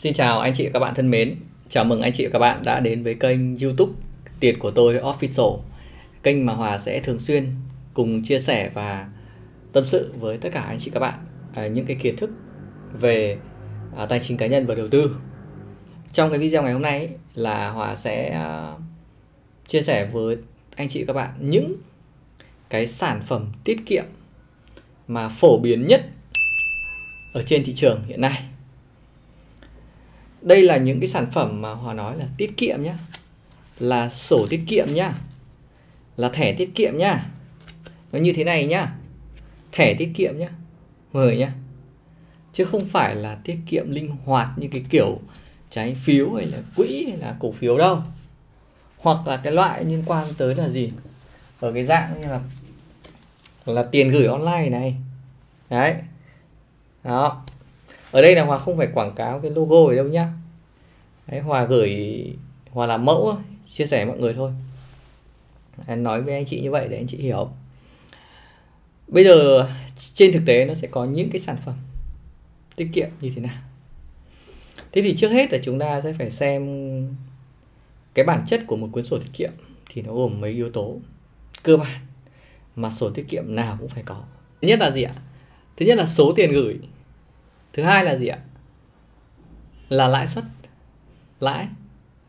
Xin 0.00 0.12
chào 0.12 0.40
anh 0.40 0.54
chị 0.54 0.66
và 0.66 0.70
các 0.72 0.78
bạn 0.78 0.94
thân 0.94 1.10
mến. 1.10 1.36
Chào 1.68 1.84
mừng 1.84 2.02
anh 2.02 2.12
chị 2.12 2.26
và 2.26 2.30
các 2.32 2.38
bạn 2.38 2.62
đã 2.64 2.80
đến 2.80 3.02
với 3.02 3.14
kênh 3.14 3.58
YouTube 3.58 3.92
Tiền 4.40 4.58
của 4.58 4.70
tôi 4.70 4.94
Official. 4.94 5.58
Kênh 6.22 6.46
mà 6.46 6.52
Hòa 6.52 6.78
sẽ 6.78 7.00
thường 7.00 7.18
xuyên 7.18 7.46
cùng 7.94 8.22
chia 8.22 8.38
sẻ 8.38 8.70
và 8.74 9.08
tâm 9.72 9.84
sự 9.84 10.14
với 10.20 10.38
tất 10.38 10.48
cả 10.52 10.60
anh 10.60 10.78
chị 10.78 10.90
các 10.94 11.00
bạn 11.00 11.14
à, 11.54 11.66
những 11.66 11.86
cái 11.86 11.96
kiến 11.96 12.16
thức 12.16 12.30
về 12.92 13.36
à, 13.96 14.06
tài 14.06 14.20
chính 14.20 14.36
cá 14.36 14.46
nhân 14.46 14.66
và 14.66 14.74
đầu 14.74 14.88
tư. 14.88 15.16
Trong 16.12 16.30
cái 16.30 16.38
video 16.38 16.62
ngày 16.62 16.72
hôm 16.72 16.82
nay 16.82 17.08
là 17.34 17.70
Hòa 17.70 17.96
sẽ 17.96 18.30
à, 18.30 18.72
chia 19.68 19.82
sẻ 19.82 20.06
với 20.12 20.36
anh 20.76 20.88
chị 20.88 21.04
các 21.06 21.12
bạn 21.12 21.30
những 21.40 21.74
cái 22.70 22.86
sản 22.86 23.20
phẩm 23.26 23.52
tiết 23.64 23.86
kiệm 23.86 24.04
mà 25.08 25.28
phổ 25.28 25.58
biến 25.58 25.86
nhất 25.86 26.02
ở 27.32 27.42
trên 27.42 27.64
thị 27.64 27.74
trường 27.74 28.02
hiện 28.08 28.20
nay 28.20 28.42
đây 30.42 30.62
là 30.62 30.76
những 30.76 31.00
cái 31.00 31.08
sản 31.08 31.30
phẩm 31.30 31.62
mà 31.62 31.74
họ 31.74 31.92
nói 31.92 32.18
là 32.18 32.26
tiết 32.36 32.56
kiệm 32.56 32.82
nhá. 32.82 32.98
Là 33.78 34.08
sổ 34.08 34.46
tiết 34.50 34.60
kiệm 34.66 34.86
nhá. 34.94 35.14
Là 36.16 36.28
thẻ 36.28 36.52
tiết 36.52 36.70
kiệm 36.74 36.96
nhá. 36.96 37.26
Nó 38.12 38.18
như 38.18 38.32
thế 38.32 38.44
này 38.44 38.66
nhá. 38.66 38.94
Thẻ 39.72 39.94
tiết 39.94 40.10
kiệm 40.14 40.38
nhá. 40.38 40.48
Mời 41.12 41.36
nhá. 41.36 41.52
Chứ 42.52 42.64
không 42.64 42.84
phải 42.84 43.16
là 43.16 43.34
tiết 43.44 43.58
kiệm 43.66 43.90
linh 43.90 44.16
hoạt 44.24 44.48
như 44.56 44.68
cái 44.72 44.84
kiểu 44.90 45.18
trái 45.70 45.94
phiếu 45.94 46.34
hay 46.34 46.46
là 46.46 46.58
quỹ 46.76 47.04
hay 47.08 47.16
là 47.16 47.36
cổ 47.40 47.52
phiếu 47.52 47.78
đâu. 47.78 48.02
Hoặc 48.98 49.28
là 49.28 49.36
cái 49.36 49.52
loại 49.52 49.84
liên 49.84 50.02
quan 50.06 50.26
tới 50.38 50.54
là 50.54 50.68
gì? 50.68 50.92
Ở 51.60 51.72
cái 51.72 51.84
dạng 51.84 52.20
như 52.20 52.26
là 52.26 52.40
là 53.64 53.82
tiền 53.82 54.10
gửi 54.10 54.26
online 54.26 54.68
này. 54.70 54.94
Đấy. 55.70 55.94
Đó 57.04 57.44
ở 58.10 58.22
đây 58.22 58.34
là 58.34 58.44
hòa 58.44 58.58
không 58.58 58.76
phải 58.76 58.88
quảng 58.94 59.14
cáo 59.14 59.40
cái 59.40 59.50
logo 59.50 59.90
ở 59.90 59.94
đâu 59.94 60.04
nhá. 60.04 60.32
Đấy, 61.26 61.40
hòa 61.40 61.64
gửi 61.64 62.24
hòa 62.70 62.86
làm 62.86 63.04
mẫu 63.04 63.38
chia 63.66 63.86
sẻ 63.86 64.04
với 64.04 64.14
mọi 64.14 64.20
người 64.20 64.34
thôi. 64.34 64.52
Nói 65.96 66.22
với 66.22 66.34
anh 66.34 66.44
chị 66.44 66.60
như 66.60 66.70
vậy 66.70 66.88
để 66.90 66.96
anh 66.96 67.06
chị 67.06 67.18
hiểu. 67.18 67.50
Bây 69.08 69.24
giờ 69.24 69.68
trên 70.14 70.32
thực 70.32 70.42
tế 70.46 70.64
nó 70.64 70.74
sẽ 70.74 70.88
có 70.88 71.04
những 71.04 71.30
cái 71.30 71.40
sản 71.40 71.56
phẩm 71.64 71.74
tiết 72.76 72.88
kiệm 72.92 73.08
như 73.20 73.30
thế 73.34 73.42
nào. 73.42 73.58
Thế 74.92 75.02
thì 75.02 75.16
trước 75.16 75.28
hết 75.28 75.52
là 75.52 75.58
chúng 75.62 75.78
ta 75.78 76.00
sẽ 76.00 76.12
phải 76.12 76.30
xem 76.30 76.62
cái 78.14 78.24
bản 78.24 78.42
chất 78.46 78.62
của 78.66 78.76
một 78.76 78.88
cuốn 78.92 79.04
sổ 79.04 79.18
tiết 79.18 79.32
kiệm 79.32 79.50
thì 79.90 80.02
nó 80.02 80.14
gồm 80.14 80.40
mấy 80.40 80.50
yếu 80.50 80.70
tố 80.70 80.96
cơ 81.62 81.76
bản 81.76 82.00
mà 82.76 82.90
sổ 82.90 83.10
tiết 83.10 83.28
kiệm 83.28 83.54
nào 83.54 83.76
cũng 83.80 83.88
phải 83.88 84.02
có. 84.02 84.22
Nhất 84.62 84.78
là 84.78 84.90
gì 84.90 85.02
ạ? 85.02 85.14
Thứ 85.76 85.86
nhất 85.86 85.98
là 85.98 86.06
số 86.06 86.32
tiền 86.36 86.52
gửi 86.52 86.78
thứ 87.72 87.82
hai 87.82 88.04
là 88.04 88.16
gì 88.16 88.26
ạ? 88.26 88.38
Là 89.88 90.08
lãi 90.08 90.26
suất. 90.26 90.44
Lãi 91.40 91.68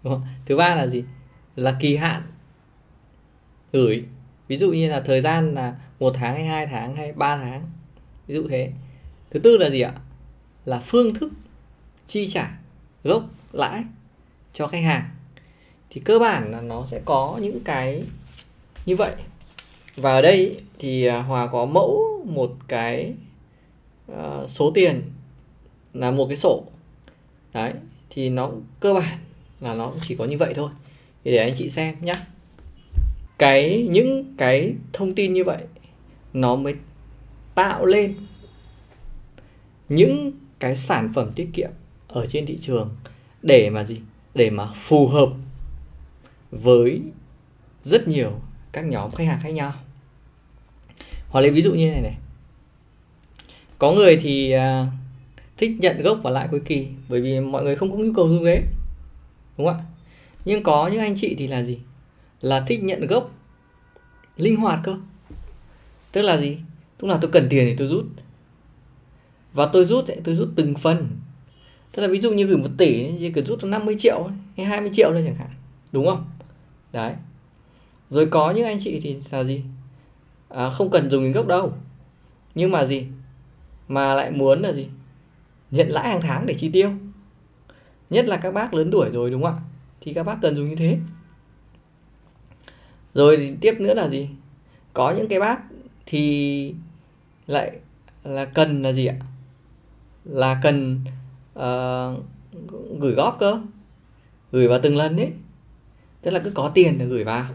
đúng 0.04 0.14
không? 0.14 0.24
thứ 0.46 0.58
ba 0.58 0.76
là 0.76 0.88
gì? 0.88 1.04
Là 1.56 1.78
kỳ 1.80 1.96
hạn. 1.96 2.22
Gửi. 3.74 4.06
Ví 4.48 4.58
dụ 4.58 4.72
như 4.72 4.90
là 4.90 5.02
thời 5.02 5.22
gian 5.22 5.54
là 5.56 5.76
một 6.00 6.14
tháng 6.16 6.36
hay 6.36 6.46
hai 6.46 6.68
tháng 6.68 6.96
hay 6.96 7.12
ba 7.12 7.38
tháng. 7.38 7.70
Ví 8.28 8.36
dụ 8.36 8.48
thế. 8.48 8.72
Thứ 9.30 9.40
tư 9.40 9.58
là 9.58 9.70
gì 9.70 9.82
ạ? 9.82 9.94
Là 10.66 10.80
phương 10.80 11.14
thức 11.14 11.32
chi 12.08 12.28
trả 12.28 12.58
gốc 13.04 13.24
lãi 13.52 13.84
cho 14.54 14.68
khách 14.68 14.84
hàng. 14.84 15.10
Thì 15.90 16.02
cơ 16.06 16.20
bản 16.20 16.52
là 16.52 16.62
nó 16.62 16.86
sẽ 16.86 17.02
có 17.06 17.40
những 17.42 17.60
cái 17.64 18.04
như 18.86 18.96
vậy. 18.96 19.12
Và 19.96 20.10
ở 20.10 20.22
đây 20.22 20.60
thì 20.80 21.06
à, 21.06 21.22
hòa 21.22 21.48
có 21.48 21.66
mẫu 21.66 22.26
một 22.26 22.56
cái 22.68 23.14
uh, 24.12 24.50
số 24.50 24.72
tiền 24.76 25.02
là 25.94 26.12
một 26.12 26.26
cái 26.28 26.38
sổ. 26.38 26.64
Đấy 27.54 27.74
thì 28.10 28.30
nó 28.30 28.52
cơ 28.80 28.94
bản 28.94 29.18
là 29.60 29.74
nó 29.76 29.94
chỉ 30.02 30.16
có 30.16 30.26
như 30.26 30.38
vậy 30.38 30.54
thôi. 30.54 30.70
Thì 31.24 31.32
để 31.32 31.38
anh 31.38 31.54
chị 31.56 31.70
xem 31.70 31.96
nhé 32.02 32.16
cái 33.38 33.88
những 33.92 34.36
cái 34.38 34.74
thông 34.94 35.16
tin 35.16 35.34
như 35.34 35.44
vậy 35.44 35.64
nó 36.34 36.56
mới 36.56 36.76
tạo 37.56 37.86
lên 37.86 38.16
những 39.90 40.32
cái 40.60 40.76
sản 40.76 41.12
phẩm 41.16 41.32
tiết 41.36 41.50
kiệm 41.54 41.70
ở 42.08 42.26
trên 42.26 42.46
thị 42.46 42.58
trường 42.58 42.96
để 43.42 43.70
mà 43.70 43.84
gì? 43.84 43.98
Để 44.36 44.50
mà 44.50 44.68
phù 44.76 45.08
hợp 45.08 45.30
với 46.52 47.02
rất 47.84 48.08
nhiều 48.08 48.32
các 48.72 48.82
nhóm 48.82 49.12
khách 49.12 49.28
hàng 49.28 49.40
khác 49.44 49.50
nhau. 49.50 49.74
Hoặc 51.30 51.42
lấy 51.42 51.52
ví 51.52 51.62
dụ 51.62 51.74
như 51.74 51.92
này 51.92 52.02
này. 52.02 52.18
Có 53.78 53.92
người 53.92 54.18
thì 54.18 54.56
uh, 54.56 54.62
thích 55.62 55.72
nhận 55.80 56.02
gốc 56.02 56.20
và 56.24 56.32
lãi 56.32 56.48
cuối 56.52 56.62
kỳ 56.66 56.88
bởi 57.10 57.22
vì 57.22 57.40
mọi 57.40 57.64
người 57.64 57.76
không 57.76 57.92
có 57.92 57.98
nhu 57.98 58.14
cầu 58.14 58.28
như 58.28 58.40
thế 58.46 58.64
đúng 59.58 59.68
không 59.68 59.78
ạ? 59.78 59.84
Nhưng 60.46 60.64
có 60.64 60.88
những 60.88 61.00
anh 61.00 61.16
chị 61.16 61.36
thì 61.38 61.48
là 61.48 61.64
gì? 61.64 61.80
Là 62.42 62.64
thích 62.68 62.84
nhận 62.84 63.08
gốc 63.08 63.32
linh 64.38 64.56
hoạt 64.56 64.80
cơ. 64.84 64.96
Tức 66.12 66.22
là 66.22 66.38
gì? 66.38 66.58
Lúc 67.00 67.10
nào 67.10 67.18
tôi 67.22 67.32
cần 67.32 67.48
tiền 67.50 67.66
thì 67.66 67.76
tôi 67.76 67.88
rút. 67.88 68.06
Và 69.54 69.66
tôi 69.66 69.86
rút 69.86 70.08
ấy, 70.08 70.22
tôi 70.24 70.36
rút 70.36 70.50
từng 70.56 70.76
phần. 70.76 71.08
Tức 71.92 72.02
là 72.02 72.08
ví 72.08 72.20
dụ 72.20 72.32
như 72.32 72.46
gửi 72.46 72.58
một 72.58 72.70
tỷ 72.78 73.18
thì 73.20 73.32
cứ 73.32 73.42
rút 73.42 73.64
50 73.64 73.96
triệu 74.00 74.30
hay 74.58 74.66
20 74.66 74.90
triệu 74.94 75.10
thôi 75.12 75.24
chẳng 75.26 75.36
hạn 75.36 75.50
đúng 75.92 76.06
không? 76.06 76.26
Đấy. 76.92 77.14
Rồi 78.10 78.26
có 78.26 78.52
những 78.52 78.66
anh 78.66 78.78
chị 78.80 79.00
thì 79.00 79.18
là 79.32 79.44
gì? 79.44 79.62
À, 80.50 80.70
không 80.70 80.92
cần 80.92 81.10
dùng 81.10 81.24
đến 81.24 81.32
gốc 81.32 81.48
đâu. 81.48 81.74
Nhưng 82.56 82.72
mà 82.72 82.86
gì? 82.86 83.08
Mà 83.88 84.14
lại 84.14 84.32
muốn 84.32 84.62
là 84.62 84.74
gì? 84.74 84.88
Nhận 85.72 85.88
lãi 85.90 86.10
hàng 86.10 86.22
tháng 86.22 86.46
để 86.46 86.54
chi 86.54 86.70
tiêu. 86.70 86.92
Nhất 88.10 88.26
là 88.26 88.38
các 88.38 88.54
bác 88.54 88.74
lớn 88.74 88.90
tuổi 88.92 89.10
rồi 89.10 89.32
đúng 89.32 89.44
không 89.44 89.54
ạ? 89.54 89.62
Thì 90.02 90.14
các 90.14 90.24
bác 90.24 90.38
cần 90.42 90.56
dùng 90.56 90.70
như 90.70 90.76
thế. 90.76 90.98
Rồi 93.14 93.58
tiếp 93.62 93.74
nữa 93.80 93.94
là 93.94 94.10
gì? 94.10 94.30
Có 94.94 95.12
những 95.12 95.28
cái 95.28 95.40
bác 95.40 95.62
thì 96.06 96.76
lại 97.48 97.80
là 98.24 98.46
cần 98.46 98.82
là 98.82 98.94
gì 98.94 99.06
ạ? 99.06 99.16
Là 100.26 100.60
cần 100.64 101.00
uh, 101.60 102.24
gửi 103.00 103.12
góp 103.12 103.38
cơ. 103.40 103.62
Gửi 104.52 104.68
vào 104.68 104.80
từng 104.84 104.98
lần 104.98 105.16
đấy 105.16 105.32
tức 106.22 106.32
là 106.32 106.40
cứ 106.40 106.52
có 106.52 106.72
tiền 106.74 107.00
là 107.00 107.06
gửi 107.06 107.24
vào. 107.24 107.46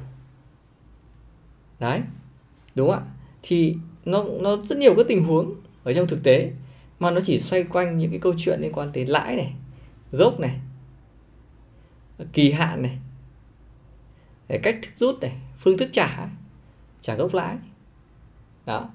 Đấy 1.81 2.01
đúng 2.75 2.91
không 2.91 2.99
ạ? 2.99 3.11
Thì 3.43 3.77
nó 4.05 4.25
nó 4.41 4.57
rất 4.57 4.79
nhiều 4.79 4.95
các 4.97 5.07
tình 5.09 5.25
huống 5.25 5.55
ở 5.85 5.93
trong 5.93 6.07
thực 6.07 6.23
tế 6.23 6.53
mà 7.01 7.11
nó 7.11 7.21
chỉ 7.25 7.39
xoay 7.39 7.65
quanh 7.65 7.99
những 7.99 8.11
cái 8.11 8.21
câu 8.21 8.35
chuyện 8.39 8.61
liên 8.61 8.73
quan 8.73 8.93
tới 8.93 9.07
lãi 9.07 9.37
này 9.37 9.53
gốc 10.13 10.41
này 10.41 10.61
kỳ 12.33 12.53
hạn 12.53 12.83
này 12.83 12.99
cách 14.63 14.79
thức 14.83 14.91
rút 14.97 15.21
này 15.21 15.33
phương 15.59 15.79
thức 15.79 15.89
trả 15.93 16.29
trả 17.01 17.15
gốc 17.15 17.35
lãi. 17.35 17.57
Đó. 18.67 18.89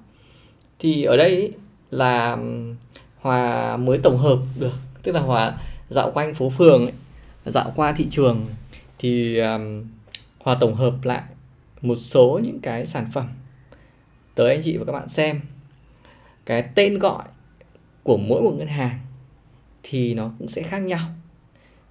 Thì 0.78 1.04
ở 1.04 1.16
đây 1.16 1.52
là 1.90 2.36
hòa 3.20 3.76
mới 3.76 3.98
tổng 3.98 4.18
hợp 4.18 4.38
được 4.58 4.72
tức 5.02 5.12
là 5.12 5.20
hòa 5.20 5.58
dạo 5.88 6.10
quanh 6.14 6.34
phố 6.34 6.50
phường 6.50 6.82
ấy, 6.82 6.92
dạo 7.44 7.72
qua 7.76 7.92
thị 7.92 8.06
trường 8.10 8.46
thì 8.98 9.38
um, 9.38 9.84
hòa 10.38 10.56
tổng 10.60 10.74
hợp 10.74 10.94
lại 11.02 11.22
một 11.80 11.94
số 11.94 12.40
những 12.42 12.60
cái 12.60 12.86
sản 12.86 13.06
phẩm 13.12 13.28
tới 14.34 14.54
anh 14.54 14.60
chị 14.64 14.76
và 14.76 14.84
các 14.84 14.92
bạn 14.92 15.08
xem. 15.08 15.40
Cái 16.46 16.62
tên 16.74 16.98
gọi 16.98 17.24
của 18.02 18.16
mỗi 18.16 18.42
một 18.42 18.54
ngân 18.58 18.68
hàng 18.68 19.00
thì 19.82 20.14
nó 20.14 20.30
cũng 20.38 20.48
sẽ 20.48 20.62
khác 20.62 20.78
nhau. 20.78 21.08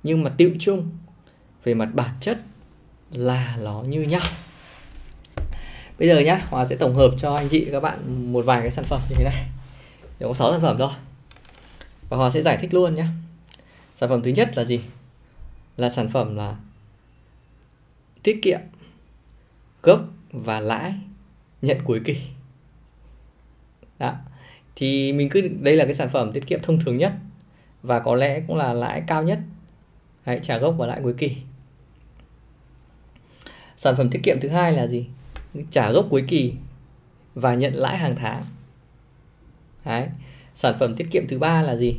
Nhưng 0.03 0.23
mà 0.23 0.29
tiêu 0.37 0.55
chung 0.59 0.91
về 1.63 1.73
mặt 1.73 1.89
bản 1.93 2.15
chất 2.21 2.41
là 3.11 3.57
nó 3.59 3.81
như 3.81 4.01
nhau. 4.01 4.21
Bây 5.99 6.07
giờ 6.07 6.19
nhá, 6.19 6.45
hòa 6.49 6.65
sẽ 6.65 6.75
tổng 6.75 6.95
hợp 6.95 7.11
cho 7.17 7.35
anh 7.35 7.49
chị 7.49 7.67
các 7.71 7.79
bạn 7.79 8.31
một 8.33 8.45
vài 8.45 8.61
cái 8.61 8.71
sản 8.71 8.85
phẩm 8.85 9.01
như 9.09 9.15
thế 9.15 9.23
này. 9.23 9.49
Để 10.19 10.27
có 10.27 10.33
6 10.33 10.51
sản 10.51 10.61
phẩm 10.61 10.75
thôi. 10.79 10.91
Và 12.09 12.17
hòa 12.17 12.29
sẽ 12.29 12.41
giải 12.41 12.57
thích 12.57 12.73
luôn 12.73 12.95
nhé 12.95 13.05
sản 13.95 14.09
phẩm 14.09 14.21
thứ 14.23 14.31
nhất 14.31 14.57
là 14.57 14.63
gì? 14.63 14.81
Là 15.77 15.89
sản 15.89 16.09
phẩm 16.09 16.35
là 16.35 16.55
tiết 18.23 18.39
kiệm, 18.41 18.59
gốc 19.83 20.01
và 20.31 20.59
lãi 20.59 20.93
nhận 21.61 21.77
cuối 21.83 22.01
kỳ. 22.05 22.17
Đó 23.99 24.15
thì 24.81 25.13
mình 25.13 25.29
cứ 25.29 25.49
đây 25.61 25.75
là 25.75 25.85
cái 25.85 25.93
sản 25.93 26.09
phẩm 26.09 26.31
tiết 26.33 26.47
kiệm 26.47 26.59
thông 26.63 26.79
thường 26.79 26.97
nhất 26.97 27.13
và 27.83 27.99
có 27.99 28.15
lẽ 28.15 28.41
cũng 28.47 28.57
là 28.57 28.73
lãi 28.73 29.03
cao 29.07 29.23
nhất. 29.23 29.39
Đấy, 30.25 30.39
trả 30.43 30.57
gốc 30.57 30.75
và 30.77 30.87
lãi 30.87 30.99
cuối 31.03 31.13
kỳ. 31.17 31.35
Sản 33.77 33.95
phẩm 33.97 34.09
tiết 34.09 34.19
kiệm 34.23 34.37
thứ 34.41 34.49
hai 34.49 34.73
là 34.73 34.87
gì? 34.87 35.07
Trả 35.71 35.91
gốc 35.91 36.05
cuối 36.09 36.25
kỳ 36.27 36.53
và 37.35 37.55
nhận 37.55 37.73
lãi 37.73 37.97
hàng 37.97 38.15
tháng. 38.15 38.45
Đấy. 39.85 40.07
sản 40.53 40.75
phẩm 40.79 40.95
tiết 40.95 41.07
kiệm 41.11 41.27
thứ 41.27 41.39
ba 41.39 41.61
là 41.61 41.75
gì? 41.75 41.95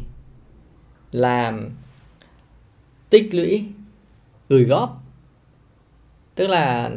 Là 1.12 1.52
tích 3.11 3.35
lũy 3.35 3.64
gửi 4.49 4.64
góp. 4.64 5.02
Tức 6.35 6.46
là 6.46 6.90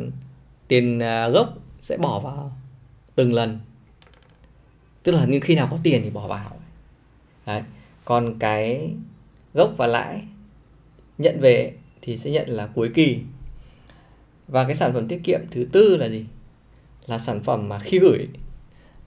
tiền 0.68 1.00
à, 1.00 1.28
gốc 1.28 1.58
sẽ 1.82 1.98
bỏ 1.98 2.20
vào 2.20 2.58
từng 3.16 3.34
lần 3.34 3.60
tức 5.06 5.12
là 5.12 5.26
như 5.26 5.40
khi 5.40 5.56
nào 5.56 5.68
có 5.72 5.78
tiền 5.84 6.02
thì 6.04 6.10
bỏ 6.10 6.28
vào. 6.28 6.58
Đấy. 7.46 7.64
Còn 8.06 8.40
cái 8.40 8.94
gốc 9.54 9.74
và 9.78 9.88
lãi 9.88 10.24
nhận 11.18 11.40
về 11.40 11.74
thì 12.02 12.18
sẽ 12.18 12.32
nhận 12.32 12.50
là 12.50 12.68
cuối 12.68 12.92
kỳ. 12.94 13.22
Và 14.48 14.64
cái 14.64 14.76
sản 14.76 14.94
phẩm 14.94 15.08
tiết 15.08 15.22
kiệm 15.24 15.40
thứ 15.52 15.68
tư 15.72 15.98
là 15.98 16.10
gì? 16.10 16.26
Là 17.06 17.18
sản 17.18 17.44
phẩm 17.44 17.70
mà 17.70 17.80
khi 17.80 18.00
gửi 18.00 18.28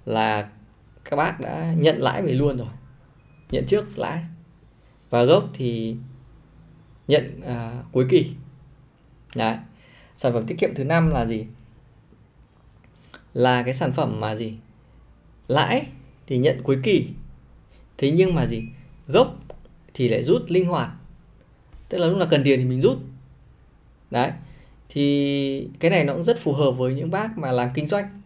là 0.05 0.49
các 1.05 1.17
bác 1.17 1.41
đã 1.41 1.75
nhận 1.79 1.99
lãi 1.99 2.23
về 2.23 2.33
luôn 2.33 2.57
rồi. 2.57 2.69
Nhận 3.51 3.65
trước 3.67 3.99
lãi. 3.99 4.25
Và 5.11 5.25
gốc 5.25 5.49
thì 5.55 5.97
nhận 7.09 7.41
à, 7.41 7.83
cuối 7.93 8.07
kỳ. 8.11 8.31
Đấy. 9.35 9.57
Sản 10.17 10.33
phẩm 10.33 10.47
tiết 10.47 10.59
kiệm 10.59 10.75
thứ 10.75 10.85
năm 10.85 11.11
là 11.11 11.27
gì? 11.27 11.47
Là 13.35 13.63
cái 13.63 13.75
sản 13.75 13.93
phẩm 13.93 14.21
mà 14.21 14.37
gì? 14.37 14.55
Lãi 15.49 15.87
thì 16.27 16.39
nhận 16.39 16.63
cuối 16.63 16.79
kỳ. 16.83 17.09
Thế 17.99 18.11
nhưng 18.11 18.35
mà 18.35 18.47
gì? 18.47 18.63
Gốc 19.07 19.39
thì 19.95 20.09
lại 20.09 20.23
rút 20.23 20.43
linh 20.49 20.67
hoạt. 20.67 20.91
Tức 21.89 21.99
là 21.99 22.07
lúc 22.07 22.19
nào 22.19 22.29
cần 22.31 22.43
tiền 22.45 22.59
thì 22.59 22.65
mình 22.65 22.81
rút. 22.81 22.99
Đấy. 24.11 24.31
Thì 24.89 25.69
cái 25.81 25.91
này 25.91 26.05
nó 26.05 26.15
cũng 26.15 26.25
rất 26.25 26.39
phù 26.39 26.53
hợp 26.53 26.71
với 26.71 26.95
những 26.95 27.11
bác 27.11 27.39
mà 27.39 27.53
làm 27.53 27.71
kinh 27.75 27.87
doanh. 27.87 28.23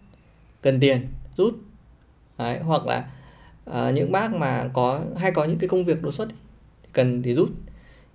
Cần 0.63 0.81
tiền 0.81 1.09
rút. 1.37 1.59
Đấy, 2.39 2.59
hoặc 2.59 2.83
là 2.87 3.11
uh, 3.71 3.95
những 3.95 4.13
bác 4.13 4.35
mà 4.35 4.71
có 4.73 5.01
hay 5.17 5.33
có 5.33 5.45
những 5.45 5.59
cái 5.59 5.69
công 5.69 5.85
việc 5.85 6.03
đột 6.03 6.11
xuất 6.11 6.29
ấy, 6.29 6.37
cần 6.93 7.23
thì 7.23 7.35
rút. 7.35 7.51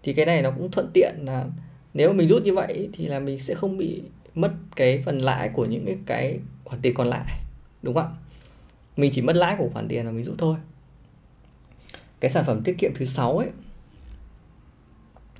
Thì 0.03 0.13
cái 0.13 0.25
này 0.25 0.41
nó 0.41 0.51
cũng 0.51 0.71
thuận 0.71 0.91
tiện 0.93 1.15
là 1.23 1.45
nếu 1.93 2.13
mình 2.13 2.27
rút 2.27 2.43
như 2.43 2.53
vậy 2.53 2.89
thì 2.93 3.05
là 3.05 3.19
mình 3.19 3.39
sẽ 3.39 3.55
không 3.55 3.77
bị 3.77 4.01
mất 4.35 4.51
cái 4.75 5.01
phần 5.05 5.17
lãi 5.17 5.49
của 5.49 5.65
những 5.65 5.85
cái, 5.85 5.97
cái 6.05 6.39
khoản 6.63 6.81
tiền 6.81 6.93
còn 6.93 7.07
lại 7.07 7.39
đúng 7.81 7.93
không 7.93 8.03
ạ? 8.03 8.26
Mình 8.97 9.11
chỉ 9.13 9.21
mất 9.21 9.35
lãi 9.35 9.55
của 9.57 9.69
khoản 9.73 9.87
tiền 9.87 10.05
mà 10.05 10.11
mình 10.11 10.23
rút 10.23 10.35
thôi. 10.37 10.57
Cái 12.19 12.31
sản 12.31 12.45
phẩm 12.45 12.61
tiết 12.63 12.77
kiệm 12.77 12.91
thứ 12.95 13.05
sáu 13.05 13.37
ấy 13.37 13.49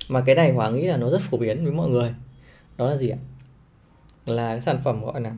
mà 0.08 0.22
cái 0.26 0.34
này 0.34 0.52
Hòa 0.52 0.70
nghĩ 0.70 0.82
là 0.82 0.96
nó 0.96 1.10
rất 1.10 1.20
phổ 1.20 1.38
biến 1.38 1.64
với 1.64 1.72
mọi 1.72 1.88
người. 1.88 2.14
Đó 2.76 2.90
là 2.90 2.96
gì 2.96 3.08
ạ? 3.08 3.18
Là 4.26 4.48
cái 4.48 4.60
sản 4.60 4.80
phẩm 4.84 5.04
gọi 5.04 5.20
là 5.20 5.32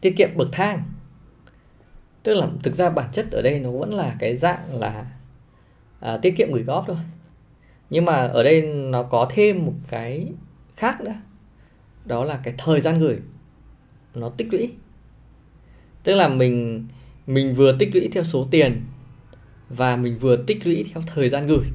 tiết 0.00 0.14
kiệm 0.16 0.28
bậc 0.36 0.48
thang. 0.52 0.82
Tức 2.22 2.34
là 2.34 2.48
thực 2.62 2.74
ra 2.74 2.90
bản 2.90 3.08
chất 3.12 3.30
ở 3.30 3.42
đây 3.42 3.60
nó 3.60 3.70
vẫn 3.70 3.94
là 3.94 4.16
cái 4.18 4.36
dạng 4.36 4.80
là 4.80 5.06
à, 6.00 6.18
tiết 6.22 6.36
kiệm 6.36 6.52
gửi 6.52 6.62
góp 6.62 6.84
thôi. 6.86 6.96
Nhưng 7.90 8.04
mà 8.04 8.26
ở 8.26 8.42
đây 8.42 8.62
nó 8.62 9.02
có 9.02 9.26
thêm 9.30 9.66
một 9.66 9.74
cái 9.88 10.32
khác 10.76 11.00
nữa. 11.00 11.14
Đó 12.04 12.24
là 12.24 12.40
cái 12.42 12.54
thời 12.58 12.80
gian 12.80 12.98
gửi. 12.98 13.18
Nó 14.14 14.28
tích 14.28 14.48
lũy 14.52 14.70
tức 16.02 16.14
là 16.14 16.28
mình 16.28 16.86
mình 17.26 17.54
vừa 17.54 17.76
tích 17.78 17.90
lũy 17.94 18.08
theo 18.12 18.24
số 18.24 18.48
tiền 18.50 18.82
và 19.68 19.96
mình 19.96 20.18
vừa 20.18 20.36
tích 20.36 20.66
lũy 20.66 20.84
theo 20.92 21.02
thời 21.06 21.28
gian 21.28 21.46
gửi. 21.46 21.66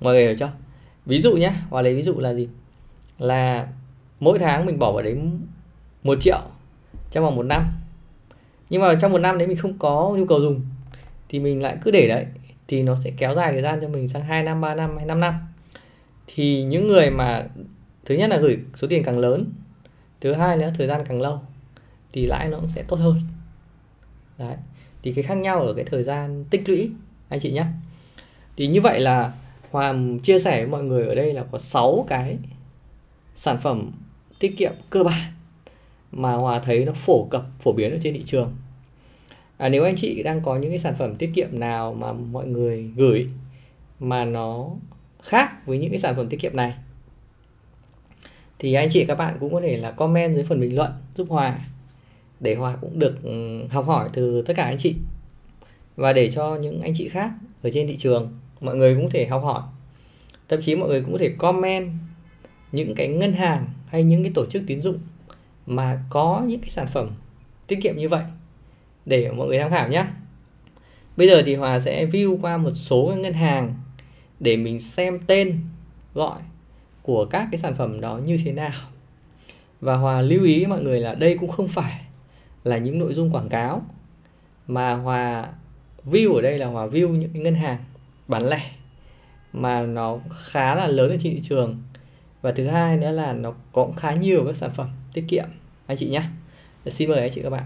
Mọi 0.00 0.14
người 0.14 0.24
hiểu 0.24 0.34
chưa? 0.38 0.52
Ví 1.06 1.20
dụ 1.20 1.36
nhé 1.36 1.52
hòa 1.68 1.82
lấy 1.82 1.94
ví 1.94 2.02
dụ 2.02 2.18
là 2.18 2.34
gì? 2.34 2.48
Là 3.18 3.68
mỗi 4.20 4.38
tháng 4.38 4.66
mình 4.66 4.78
bỏ 4.78 4.92
vào 4.92 5.02
đấy 5.02 5.18
một 6.02 6.20
triệu 6.20 6.40
trong 7.10 7.24
vòng 7.24 7.36
một 7.36 7.42
năm. 7.42 7.66
Nhưng 8.70 8.82
mà 8.82 8.94
trong 9.00 9.12
một 9.12 9.18
năm 9.18 9.38
đấy 9.38 9.48
mình 9.48 9.56
không 9.56 9.78
có 9.78 10.14
nhu 10.18 10.26
cầu 10.26 10.40
dùng, 10.40 10.60
thì 11.28 11.38
mình 11.38 11.62
lại 11.62 11.78
cứ 11.84 11.90
để 11.90 12.08
đấy, 12.08 12.26
thì 12.68 12.82
nó 12.82 12.96
sẽ 12.96 13.10
kéo 13.16 13.34
dài 13.34 13.52
thời 13.52 13.62
gian 13.62 13.78
cho 13.82 13.88
mình 13.88 14.08
sang 14.08 14.22
2 14.22 14.42
năm 14.42 14.60
3 14.60 14.74
năm 14.74 14.96
hay 14.96 15.06
5 15.06 15.20
năm. 15.20 15.34
Thì 16.26 16.62
những 16.62 16.88
người 16.88 17.10
mà, 17.10 17.46
thứ 18.04 18.14
nhất 18.14 18.30
là 18.30 18.36
gửi 18.36 18.58
số 18.74 18.88
tiền 18.88 19.02
càng 19.04 19.18
lớn, 19.18 19.52
thứ 20.20 20.32
hai 20.34 20.58
là 20.58 20.72
thời 20.78 20.86
gian 20.86 21.02
càng 21.08 21.20
lâu 21.20 21.40
thì 22.16 22.26
lãi 22.26 22.48
nó 22.48 22.58
cũng 22.60 22.68
sẽ 22.68 22.82
tốt 22.82 22.96
hơn. 22.96 23.20
Đấy 24.38 24.56
thì 25.02 25.12
cái 25.12 25.22
khác 25.22 25.34
nhau 25.34 25.60
ở 25.60 25.74
cái 25.74 25.84
thời 25.84 26.04
gian 26.04 26.44
tích 26.50 26.68
lũy 26.68 26.90
anh 27.28 27.40
chị 27.40 27.52
nhé. 27.52 27.64
Thì 28.56 28.66
như 28.66 28.80
vậy 28.80 29.00
là 29.00 29.32
Hòa 29.70 29.94
chia 30.22 30.38
sẻ 30.38 30.58
với 30.58 30.66
mọi 30.66 30.82
người 30.82 31.06
ở 31.06 31.14
đây 31.14 31.32
là 31.32 31.44
có 31.52 31.58
6 31.58 32.04
cái 32.08 32.38
sản 33.34 33.58
phẩm 33.62 33.90
tiết 34.38 34.56
kiệm 34.56 34.72
cơ 34.90 35.04
bản 35.04 35.32
mà 36.12 36.32
Hòa 36.32 36.58
thấy 36.58 36.84
nó 36.84 36.92
phổ 36.92 37.24
cập 37.30 37.46
phổ 37.60 37.72
biến 37.72 37.92
ở 37.92 37.98
trên 38.02 38.14
thị 38.14 38.22
trường. 38.24 38.56
À, 39.56 39.68
nếu 39.68 39.84
anh 39.84 39.96
chị 39.96 40.22
đang 40.22 40.40
có 40.40 40.56
những 40.56 40.70
cái 40.70 40.78
sản 40.78 40.94
phẩm 40.98 41.16
tiết 41.16 41.30
kiệm 41.34 41.60
nào 41.60 41.94
mà 41.94 42.12
mọi 42.12 42.46
người 42.46 42.90
gửi 42.96 43.28
mà 44.00 44.24
nó 44.24 44.70
khác 45.22 45.66
với 45.66 45.78
những 45.78 45.90
cái 45.90 45.98
sản 45.98 46.16
phẩm 46.16 46.28
tiết 46.28 46.40
kiệm 46.40 46.56
này 46.56 46.74
thì 48.58 48.74
anh 48.74 48.88
chị 48.90 49.04
các 49.04 49.14
bạn 49.14 49.36
cũng 49.40 49.52
có 49.52 49.60
thể 49.60 49.76
là 49.76 49.90
comment 49.90 50.34
dưới 50.34 50.44
phần 50.44 50.60
bình 50.60 50.74
luận 50.74 50.90
giúp 51.14 51.26
Hòa 51.30 51.58
để 52.40 52.54
Hòa 52.54 52.76
cũng 52.80 52.98
được 52.98 53.22
ừ, 53.22 53.62
học 53.70 53.86
hỏi 53.86 54.08
từ 54.12 54.42
tất 54.42 54.54
cả 54.56 54.64
anh 54.64 54.78
chị. 54.78 54.94
Và 55.96 56.12
để 56.12 56.30
cho 56.30 56.56
những 56.56 56.80
anh 56.80 56.92
chị 56.94 57.08
khác 57.08 57.30
ở 57.62 57.70
trên 57.72 57.86
thị 57.86 57.96
trường, 57.96 58.38
mọi 58.60 58.76
người 58.76 58.94
cũng 58.94 59.04
có 59.04 59.10
thể 59.12 59.26
học 59.26 59.42
hỏi. 59.44 59.62
Thậm 60.48 60.60
chí 60.62 60.74
mọi 60.76 60.88
người 60.88 61.00
cũng 61.00 61.12
có 61.12 61.18
thể 61.18 61.28
comment 61.38 61.92
những 62.72 62.94
cái 62.94 63.08
ngân 63.08 63.32
hàng 63.32 63.66
hay 63.86 64.02
những 64.02 64.22
cái 64.22 64.32
tổ 64.34 64.46
chức 64.46 64.62
tín 64.66 64.80
dụng 64.80 64.98
mà 65.66 66.04
có 66.10 66.42
những 66.46 66.60
cái 66.60 66.70
sản 66.70 66.86
phẩm 66.92 67.10
tiết 67.66 67.78
kiệm 67.82 67.96
như 67.96 68.08
vậy 68.08 68.22
để 69.06 69.30
mọi 69.30 69.48
người 69.48 69.58
tham 69.58 69.70
khảo 69.70 69.88
nhé. 69.88 70.06
Bây 71.16 71.28
giờ 71.28 71.42
thì 71.46 71.54
hòa 71.54 71.78
sẽ 71.78 72.06
view 72.06 72.38
qua 72.40 72.56
một 72.56 72.72
số 72.72 73.08
cái 73.08 73.18
ngân 73.18 73.32
hàng 73.32 73.74
để 74.40 74.56
mình 74.56 74.80
xem 74.80 75.20
tên 75.26 75.60
gọi 76.14 76.40
của 77.02 77.24
các 77.24 77.48
cái 77.52 77.58
sản 77.58 77.74
phẩm 77.74 78.00
đó 78.00 78.18
như 78.18 78.38
thế 78.44 78.52
nào. 78.52 78.72
Và 79.80 79.96
hòa 79.96 80.22
lưu 80.22 80.44
ý 80.44 80.58
với 80.58 80.66
mọi 80.66 80.82
người 80.82 81.00
là 81.00 81.14
đây 81.14 81.38
cũng 81.40 81.50
không 81.50 81.68
phải 81.68 82.00
là 82.66 82.78
những 82.78 82.98
nội 82.98 83.14
dung 83.14 83.30
quảng 83.30 83.48
cáo. 83.48 83.82
Mà 84.66 84.94
hòa 84.94 85.48
view 86.04 86.34
ở 86.34 86.42
đây 86.42 86.58
là 86.58 86.66
hòa 86.66 86.86
view 86.86 87.08
những 87.08 87.30
cái 87.32 87.42
ngân 87.42 87.54
hàng 87.54 87.78
bán 88.28 88.48
lẻ, 88.48 88.70
mà 89.52 89.82
nó 89.82 90.18
khá 90.30 90.74
là 90.74 90.86
lớn 90.86 91.10
ở 91.10 91.16
trên 91.20 91.34
thị 91.34 91.40
trường. 91.44 91.82
Và 92.42 92.52
thứ 92.52 92.66
hai 92.66 92.96
nữa 92.96 93.10
là 93.10 93.32
nó 93.32 93.52
có 93.72 93.88
khá 93.96 94.12
nhiều 94.12 94.44
các 94.46 94.56
sản 94.56 94.70
phẩm 94.74 94.88
tiết 95.14 95.24
kiệm. 95.28 95.44
Anh 95.86 95.96
chị 95.96 96.08
nhé 96.08 96.22
xin 96.86 97.10
mời 97.10 97.20
anh 97.20 97.30
chị 97.34 97.42
các 97.42 97.50
bạn. 97.50 97.64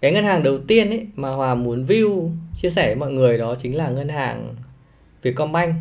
Cái 0.00 0.12
ngân 0.12 0.24
hàng 0.24 0.42
đầu 0.42 0.58
tiên 0.58 0.90
ấy 0.90 1.06
mà 1.14 1.30
Hòa 1.30 1.54
muốn 1.54 1.84
view, 1.84 2.30
chia 2.56 2.70
sẻ 2.70 2.86
với 2.86 2.96
mọi 2.96 3.12
người 3.12 3.38
đó 3.38 3.54
chính 3.54 3.76
là 3.76 3.88
ngân 3.88 4.08
hàng 4.08 4.54
Vietcombank. 5.22 5.74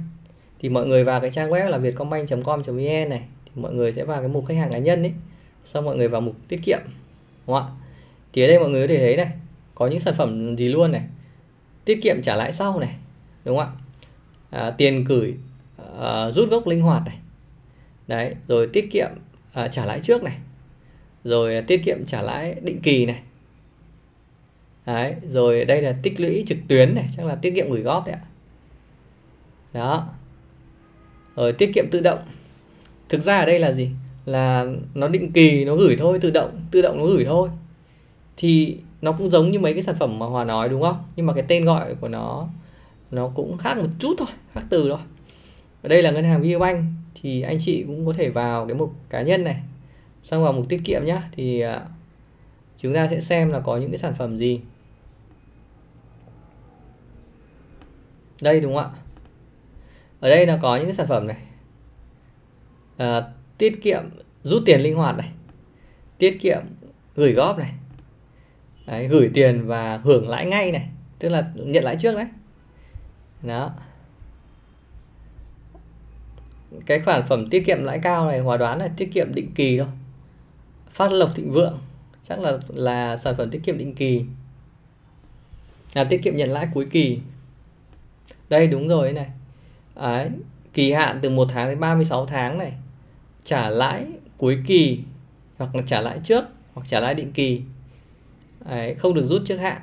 Thì 0.59 0.69
mọi 0.69 0.87
người 0.87 1.03
vào 1.03 1.21
cái 1.21 1.31
trang 1.31 1.49
web 1.49 1.69
là 1.69 1.77
vietcombank.com.vn 1.77 3.09
này, 3.09 3.21
thì 3.45 3.51
mọi 3.61 3.73
người 3.73 3.93
sẽ 3.93 4.03
vào 4.03 4.19
cái 4.19 4.29
mục 4.29 4.45
khách 4.45 4.57
hàng 4.57 4.71
cá 4.71 4.77
nhân 4.77 5.03
ấy 5.03 5.13
xong 5.67 5.85
mọi 5.85 5.97
người 5.97 6.07
vào 6.07 6.21
mục 6.21 6.35
tiết 6.47 6.59
kiệm 6.63 6.79
đúng 7.47 7.55
không 7.55 7.65
ạ? 7.65 7.75
Thì 8.33 8.43
ở 8.43 8.47
đây 8.47 8.59
mọi 8.59 8.69
người 8.69 8.87
có 8.87 8.93
thể 8.93 8.99
thấy 8.99 9.15
này 9.15 9.31
có 9.75 9.87
những 9.87 9.99
sản 9.99 10.13
phẩm 10.17 10.57
gì 10.57 10.69
luôn 10.69 10.91
này. 10.91 11.03
Tiết 11.85 11.99
kiệm 12.03 12.21
trả 12.21 12.35
lãi 12.35 12.51
sau 12.51 12.79
này 12.79 12.95
đúng 13.45 13.57
không 13.57 13.67
ạ? 13.67 14.59
À, 14.61 14.71
tiền 14.71 15.03
gửi 15.03 15.35
à, 15.99 16.31
rút 16.31 16.49
gốc 16.49 16.67
linh 16.67 16.81
hoạt 16.81 17.05
này. 17.05 17.17
Đấy 18.07 18.35
rồi 18.47 18.69
tiết 18.73 18.91
kiệm 18.91 19.09
à, 19.53 19.67
trả 19.67 19.85
lãi 19.85 19.99
trước 19.99 20.23
này. 20.23 20.37
Rồi 21.23 21.63
tiết 21.67 21.83
kiệm 21.85 22.05
trả 22.05 22.21
lãi 22.21 22.55
định 22.61 22.81
kỳ 22.81 23.05
này. 23.05 23.21
Đấy 24.85 25.15
rồi 25.29 25.65
đây 25.65 25.81
là 25.81 25.95
tích 26.03 26.19
lũy 26.19 26.43
trực 26.47 26.57
tuyến 26.67 26.95
này 26.95 27.07
chắc 27.17 27.25
là 27.25 27.35
tiết 27.35 27.55
kiệm 27.55 27.69
gửi 27.69 27.81
góp 27.81 28.05
đấy 28.05 28.15
ạ. 28.15 28.21
Đó. 29.73 30.09
Rồi 31.35 31.53
tiết 31.53 31.71
kiệm 31.75 31.85
tự 31.91 31.99
động. 32.01 32.19
Thực 33.09 33.21
ra 33.21 33.39
ở 33.39 33.45
đây 33.45 33.59
là 33.59 33.71
gì? 33.71 33.89
Là 34.27 34.65
nó 34.93 35.07
định 35.07 35.31
kỳ 35.31 35.65
nó 35.65 35.75
gửi 35.75 35.95
thôi 35.99 36.19
tự 36.21 36.31
động 36.31 36.59
tự 36.71 36.81
động 36.81 36.97
nó 36.97 37.05
gửi 37.05 37.25
thôi. 37.25 37.49
Thì 38.37 38.77
nó 39.01 39.11
cũng 39.11 39.29
giống 39.29 39.51
như 39.51 39.59
mấy 39.59 39.73
cái 39.73 39.83
sản 39.83 39.95
phẩm 39.99 40.19
mà 40.19 40.25
hòa 40.25 40.43
nói 40.43 40.69
đúng 40.69 40.81
không? 40.81 41.03
Nhưng 41.15 41.25
mà 41.25 41.33
cái 41.33 41.43
tên 41.47 41.65
gọi 41.65 41.95
của 41.95 42.07
nó 42.07 42.47
nó 43.11 43.27
cũng 43.35 43.57
khác 43.57 43.77
một 43.77 43.87
chút 43.99 44.15
thôi 44.17 44.27
khác 44.53 44.61
từ 44.69 44.89
thôi. 44.89 44.99
Ở 45.83 45.89
đây 45.89 46.01
là 46.01 46.11
ngân 46.11 46.23
hàng 46.23 46.41
VPBank 46.41 46.83
thì 47.21 47.41
anh 47.41 47.57
chị 47.59 47.83
cũng 47.87 48.05
có 48.05 48.13
thể 48.13 48.29
vào 48.29 48.67
cái 48.67 48.75
mục 48.75 48.93
cá 49.09 49.21
nhân 49.21 49.43
này. 49.43 49.61
Xong 50.23 50.43
vào 50.43 50.53
mục 50.53 50.65
tiết 50.69 50.81
kiệm 50.85 51.05
nhá 51.05 51.29
thì 51.31 51.59
à, 51.59 51.81
chúng 52.77 52.93
ta 52.93 53.07
sẽ 53.07 53.19
xem 53.19 53.49
là 53.49 53.59
có 53.59 53.77
những 53.77 53.91
cái 53.91 53.97
sản 53.97 54.13
phẩm 54.17 54.37
gì. 54.37 54.59
Đây 58.41 58.59
đúng 58.59 58.75
không 58.75 58.83
ạ? 58.83 58.89
Ở 60.19 60.29
đây 60.29 60.45
là 60.45 60.59
có 60.61 60.75
những 60.75 60.85
cái 60.85 60.93
sản 60.93 61.07
phẩm 61.07 61.27
này. 61.27 61.37
À, 62.97 63.21
tiết 63.57 63.81
kiệm 63.83 64.03
rút 64.43 64.63
tiền 64.65 64.81
linh 64.81 64.95
hoạt 64.95 65.17
này. 65.17 65.29
Tiết 66.17 66.37
kiệm 66.41 66.61
gửi 67.15 67.33
góp 67.33 67.57
này. 67.57 67.73
Đấy, 68.85 69.07
gửi 69.07 69.31
tiền 69.33 69.67
và 69.67 69.97
hưởng 70.03 70.29
lãi 70.29 70.45
ngay 70.45 70.71
này. 70.71 70.89
Tức 71.19 71.29
là 71.29 71.51
nhận 71.55 71.83
lãi 71.83 71.97
trước 71.99 72.15
đấy. 72.15 72.27
Đó. 73.43 73.71
Cái 76.85 76.99
khoản 76.99 77.27
phẩm 77.29 77.49
tiết 77.49 77.65
kiệm 77.65 77.83
lãi 77.83 77.99
cao 77.99 78.27
này 78.27 78.39
hòa 78.39 78.57
đoán 78.57 78.79
là 78.79 78.87
tiết 78.97 79.09
kiệm 79.13 79.33
định 79.33 79.51
kỳ 79.55 79.77
thôi. 79.77 79.87
Phát 80.91 81.11
lộc 81.11 81.35
thịnh 81.35 81.51
vượng 81.51 81.79
chắc 82.23 82.39
là 82.39 82.57
là 82.67 83.17
sản 83.17 83.35
phẩm 83.37 83.49
tiết 83.49 83.61
kiệm 83.63 83.77
định 83.77 83.95
kỳ. 83.95 84.23
Là 85.93 86.03
tiết 86.03 86.23
kiệm 86.23 86.35
nhận 86.35 86.49
lãi 86.49 86.67
cuối 86.73 86.87
kỳ. 86.91 87.19
Đây 88.49 88.67
đúng 88.67 88.87
rồi 88.87 89.13
này. 89.13 89.27
Đấy, 89.95 90.29
kỳ 90.73 90.91
hạn 90.91 91.19
từ 91.21 91.29
1 91.29 91.47
tháng 91.51 91.69
đến 91.69 91.79
36 91.79 92.25
tháng 92.25 92.57
này 92.57 92.73
trả 93.47 93.69
lãi 93.69 94.05
cuối 94.37 94.59
kỳ 94.67 94.99
hoặc 95.57 95.75
là 95.75 95.83
trả 95.87 96.01
lãi 96.01 96.19
trước 96.23 96.45
hoặc 96.73 96.87
trả 96.87 96.99
lãi 96.99 97.15
định 97.15 97.31
kỳ. 97.31 97.61
Đấy, 98.69 98.95
không 98.95 99.13
được 99.13 99.25
rút 99.25 99.41
trước 99.45 99.57
hạn. 99.57 99.81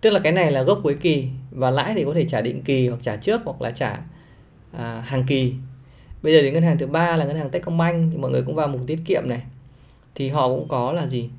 Tức 0.00 0.10
là 0.10 0.20
cái 0.20 0.32
này 0.32 0.52
là 0.52 0.62
gốc 0.62 0.80
cuối 0.82 0.96
kỳ 1.00 1.28
và 1.50 1.70
lãi 1.70 1.94
thì 1.94 2.04
có 2.04 2.14
thể 2.14 2.24
trả 2.28 2.40
định 2.40 2.62
kỳ 2.62 2.88
hoặc 2.88 2.98
trả 3.02 3.16
trước 3.16 3.40
hoặc 3.44 3.62
là 3.62 3.70
trả 3.70 4.00
à, 4.72 5.00
hàng 5.00 5.24
kỳ. 5.26 5.54
Bây 6.22 6.32
giờ 6.32 6.42
đến 6.42 6.54
ngân 6.54 6.62
hàng 6.62 6.78
thứ 6.78 6.86
ba 6.86 7.16
là 7.16 7.24
ngân 7.24 7.36
hàng 7.36 7.50
Techcombank 7.50 8.12
thì 8.12 8.18
mọi 8.18 8.30
người 8.30 8.42
cũng 8.42 8.54
vào 8.54 8.68
mục 8.68 8.80
tiết 8.86 8.98
kiệm 9.04 9.22
này. 9.26 9.42
Thì 10.14 10.28
họ 10.28 10.48
cũng 10.48 10.68
có 10.68 10.92
là 10.92 11.06
gì? 11.06 11.30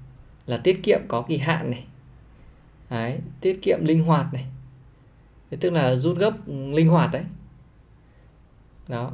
Là 0.47 0.57
tiết 0.57 0.83
kiệm 0.83 0.99
có 1.07 1.21
kỳ 1.21 1.37
hạn 1.37 1.71
này. 1.71 1.83
Đấy, 2.89 3.17
tiết 3.41 3.61
kiệm 3.61 3.79
linh 3.85 4.03
hoạt 4.03 4.33
này. 4.33 4.45
Thế 5.53 5.57
tức 5.61 5.69
là 5.69 5.95
rút 5.95 6.17
gấp 6.17 6.33
ừ, 6.47 6.53
linh 6.73 6.87
hoạt 6.87 7.11
đấy. 7.11 7.23
Đó. 8.87 9.11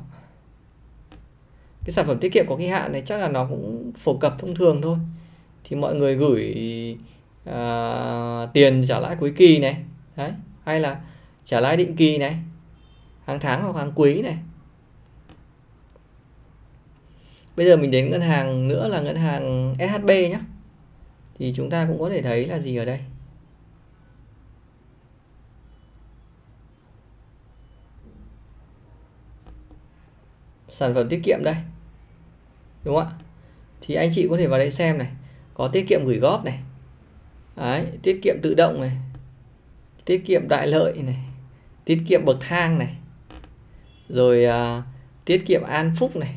Cái 1.86 1.92
sản 1.92 2.08
phẩm 2.08 2.18
tiết 2.20 2.34
kiệm 2.34 2.46
có 2.50 2.56
kỳ 2.56 2.68
hạn 2.68 2.92
này 2.92 3.02
chắc 3.06 3.18
là 3.18 3.28
nó 3.28 3.46
cũng 3.46 3.92
phổ 3.98 4.18
cập 4.18 4.40
thông 4.40 4.56
thường 4.56 4.82
thôi. 4.82 4.98
Thì 5.64 5.76
mọi 5.76 5.96
người 5.96 6.16
gửi 6.16 6.56
à, 7.46 8.46
tiền 8.54 8.86
trả 8.88 9.00
lãi 9.00 9.16
cuối 9.16 9.34
kỳ 9.38 9.60
này 9.60 9.84
đấy. 10.16 10.32
Hay 10.66 10.80
là 10.80 11.02
trả 11.46 11.60
lãi 11.60 11.78
định 11.78 11.96
kỳ 11.96 12.18
này 12.18 12.38
hàng 13.26 13.40
tháng 13.40 13.64
hoặc 13.64 13.80
hàng 13.80 13.92
quý 13.96 14.22
này. 14.22 14.38
Bây 17.56 17.66
giờ 17.66 17.78
mình 17.78 17.92
đến 17.92 18.10
ngân 18.10 18.22
hàng 18.22 18.68
nữa 18.68 18.88
là 18.88 19.02
ngân 19.02 19.16
hàng 19.16 19.76
SHB 19.80 20.08
nhé 20.08 20.40
thì 21.40 21.54
chúng 21.56 21.70
ta 21.70 21.86
cũng 21.88 22.00
có 22.00 22.10
thể 22.10 22.22
thấy 22.22 22.48
là 22.48 22.60
gì 22.60 22.76
ở 22.76 22.86
đây? 22.86 23.00
Sản 30.72 30.96
phẩm 30.96 31.10
tiết 31.10 31.22
kiệm 31.24 31.44
đây. 31.44 31.56
Đúng 32.84 32.96
không 32.96 33.08
ạ? 33.08 33.14
Thì 33.82 33.96
anh 33.96 34.10
chị 34.14 34.28
có 34.30 34.38
thể 34.38 34.48
vào 34.48 34.60
đây 34.60 34.72
xem 34.72 34.98
này. 34.98 35.12
Có 35.54 35.68
tiết 35.68 35.88
kiệm 35.88 36.06
gửi 36.06 36.18
góp 36.18 36.46
này. 36.46 36.60
Đấy, 37.56 37.86
tiết 38.04 38.20
kiệm 38.24 38.36
tự 38.44 38.54
động 38.54 38.82
này. 38.82 38.92
Tiết 40.06 40.24
kiệm 40.26 40.48
đại 40.48 40.68
lợi 40.68 41.02
này. 41.04 41.20
Tiết 41.86 42.02
kiệm 42.08 42.26
bậc 42.26 42.38
thang 42.40 42.80
này. 42.80 42.96
Rồi 44.10 44.46
uh, 44.46 44.84
tiết 45.26 45.44
kiệm 45.46 45.64
an 45.64 45.94
phúc 45.96 46.16
này. 46.16 46.36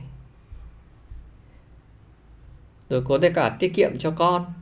Rồi 2.91 3.03
có 3.05 3.19
thể 3.23 3.31
cả 3.31 3.57
tiết 3.59 3.75
kiệm 3.75 3.99
cho 3.99 4.11
con. 4.11 4.53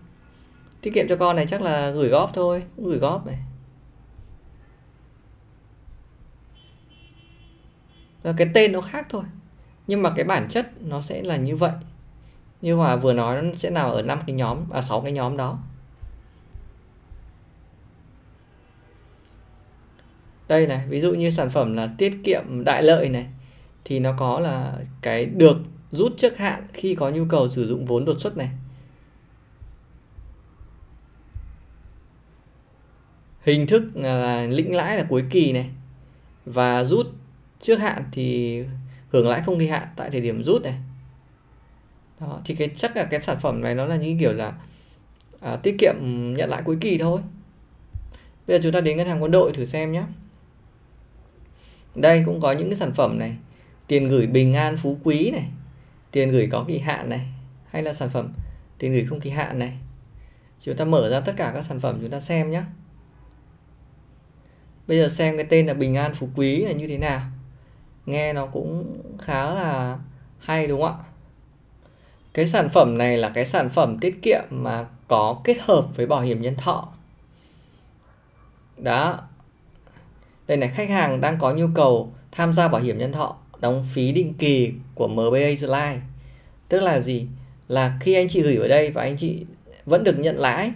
Tiết 0.81 0.95
kiệm 0.95 1.07
cho 1.09 1.17
con 1.17 1.37
này 1.37 1.47
chắc 1.47 1.63
là 1.63 1.91
gửi 1.91 2.09
góp 2.09 2.31
thôi 2.35 2.63
gửi 2.77 2.99
góp 2.99 3.27
này. 3.27 3.39
Rồi 8.25 8.35
cái 8.37 8.51
tên 8.55 8.73
nó 8.73 8.81
khác 8.81 9.07
thôi 9.09 9.23
nhưng 9.91 10.03
mà 10.03 10.13
cái 10.17 10.25
bản 10.25 10.49
chất 10.49 10.83
nó 10.83 11.03
sẽ 11.03 11.23
là 11.23 11.37
như 11.37 11.57
vậy. 11.57 11.73
Như 12.61 12.75
hòa 12.75 12.97
vừa 12.97 13.13
nói, 13.13 13.43
nó 13.43 13.49
sẽ 13.57 13.71
nào 13.71 13.93
ở 13.93 14.03
năm 14.03 14.21
cái 14.27 14.37
nhóm 14.37 14.71
à 14.71 14.83
sáu 14.83 15.01
cái 15.01 15.13
nhóm 15.13 15.37
đó. 15.37 15.59
Đây 20.49 20.67
này, 20.67 20.87
ví 20.89 21.01
dụ 21.01 21.13
như 21.15 21.31
sản 21.31 21.51
phẩm 21.51 21.75
là 21.75 21.89
tiết 21.99 22.21
kiệm 22.25 22.65
đại 22.65 22.83
lợi 22.83 23.09
này, 23.09 23.27
thì 23.85 23.99
nó 23.99 24.13
có 24.19 24.41
là 24.41 24.79
cái 25.03 25.25
được 25.27 25.57
rút 25.91 26.13
trước 26.17 26.39
hạn 26.39 26.67
khi 26.73 26.95
có 26.95 27.11
nhu 27.11 27.25
cầu 27.29 27.49
sử 27.49 27.67
dụng 27.67 27.87
vốn 27.87 28.05
đột 28.05 28.21
xuất 28.21 28.37
này. 28.37 28.51
Hình 33.43 33.67
thức 33.67 33.83
là 33.95 34.43
lĩnh 34.43 34.75
lãi 34.75 34.97
là 34.97 35.07
cuối 35.09 35.25
kỳ 35.31 35.53
này. 35.53 35.71
Và 36.45 36.85
rút 36.85 37.07
trước 37.61 37.77
hạn 37.77 38.05
thì 38.13 38.59
hưởng 39.13 39.29
lãi 39.29 39.43
không 39.43 39.59
kỳ 39.59 39.67
hạn 39.67 39.89
tại 39.97 40.11
thời 40.11 40.21
điểm 40.21 40.43
rút 40.43 40.63
này. 40.63 40.75
Đó, 42.21 42.41
thì 42.45 42.55
cái 42.55 42.69
chắc 42.69 42.97
là 42.97 43.05
cái 43.05 43.21
sản 43.21 43.37
phẩm 43.41 43.63
này 43.63 43.75
nó 43.75 43.87
là 43.87 43.97
như 43.97 44.17
kiểu 44.21 44.33
là 44.33 44.53
à, 45.41 45.57
tiết 45.57 45.77
kiệm 45.79 45.95
nhận 46.37 46.51
lãi 46.51 46.63
cuối 46.65 46.77
kỳ 46.81 46.99
thôi. 46.99 47.21
Bây 48.47 48.59
giờ 48.59 48.63
chúng 48.63 48.73
ta 48.73 48.81
đến 48.81 48.97
ngân 48.97 49.09
hàng 49.09 49.23
quân 49.23 49.31
đội 49.31 49.53
thử 49.53 49.65
xem 49.65 49.93
nhé 49.93 50.03
đây 51.95 52.23
cũng 52.27 52.41
có 52.41 52.53
những 52.53 52.69
cái 52.69 52.77
sản 52.77 52.93
phẩm 52.93 53.19
này 53.19 53.37
tiền 53.87 54.09
gửi 54.09 54.27
bình 54.27 54.55
an 54.55 54.77
phú 54.77 54.99
quý 55.05 55.31
này 55.31 55.45
tiền 56.11 56.31
gửi 56.31 56.49
có 56.53 56.65
kỳ 56.69 56.79
hạn 56.79 57.09
này 57.09 57.27
hay 57.71 57.83
là 57.83 57.93
sản 57.93 58.11
phẩm 58.11 58.33
tiền 58.79 58.93
gửi 58.93 59.05
không 59.05 59.21
kỳ 59.21 59.31
hạn 59.31 59.59
này. 59.59 59.79
Chúng 60.61 60.77
ta 60.77 60.85
mở 60.85 61.11
ra 61.11 61.21
tất 61.21 61.37
cả 61.37 61.51
các 61.55 61.63
sản 61.63 61.81
phẩm 61.81 61.99
chúng 62.01 62.11
ta 62.11 62.21
xem 62.21 62.51
nhé 62.51 62.63
bây 64.87 64.99
giờ 64.99 65.09
xem 65.09 65.37
cái 65.37 65.47
tên 65.51 65.67
là 65.67 65.75
bình 65.75 65.95
an 65.95 66.15
phú 66.15 66.29
quý 66.35 66.65
là 66.65 66.73
như 66.73 66.87
thế 66.87 66.99
nào 66.99 67.21
nghe 68.07 68.33
nó 68.33 68.47
cũng 68.47 69.01
khá 69.19 69.55
là 69.55 69.99
hay, 70.39 70.67
đúng 70.67 70.83
không 70.83 70.93
ạ? 70.93 71.05
Cái 72.35 72.47
sản 72.47 72.69
phẩm 72.69 72.99
này 72.99 73.17
là 73.17 73.29
cái 73.35 73.45
sản 73.45 73.69
phẩm 73.69 73.99
tiết 74.01 74.23
kiệm 74.23 74.43
mà 74.51 74.87
có 75.09 75.41
kết 75.45 75.57
hợp 75.61 75.97
với 75.97 76.07
bảo 76.07 76.21
hiểm 76.21 76.43
nhân 76.43 76.55
thọ. 76.57 76.89
Đó. 78.77 79.21
Đây 80.47 80.57
này, 80.57 80.69
khách 80.69 80.89
hàng 80.89 81.21
đang 81.21 81.39
có 81.39 81.53
nhu 81.53 81.67
cầu 81.75 82.13
tham 82.33 82.53
gia 82.53 82.69
bảo 82.69 82.81
hiểm 82.81 82.99
nhân 82.99 83.13
thọ, 83.13 83.37
đóng 83.61 83.85
phí 83.93 84.13
định 84.13 84.35
kỳ 84.35 84.73
của 84.95 85.09
MBA 85.09 85.55
Slide 85.59 86.01
tức 86.69 86.81
là 86.81 87.01
gì? 87.01 87.27
Là 87.69 87.99
khi 88.01 88.15
anh 88.15 88.29
chị 88.29 88.43
gửi 88.43 88.57
ở 88.57 88.69
đây 88.69 88.91
và 88.91 89.03
anh 89.03 89.17
chị 89.17 89.47
vẫn 89.85 90.05
được 90.05 90.19
nhận 90.19 90.37
lãi, 90.39 90.73